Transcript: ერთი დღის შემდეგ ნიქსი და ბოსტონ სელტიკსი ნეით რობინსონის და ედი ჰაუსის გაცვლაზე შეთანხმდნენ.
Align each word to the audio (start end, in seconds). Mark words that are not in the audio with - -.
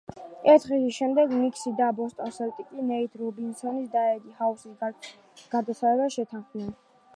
ერთი 0.51 0.69
დღის 0.69 0.95
შემდეგ 0.99 1.35
ნიქსი 1.41 1.73
და 1.81 1.89
ბოსტონ 1.99 2.33
სელტიკსი 2.37 2.87
ნეით 2.93 3.19
რობინსონის 3.23 3.93
და 3.97 4.05
ედი 4.15 4.35
ჰაუსის 4.41 5.47
გაცვლაზე 5.55 6.11
შეთანხმდნენ. 6.19 6.77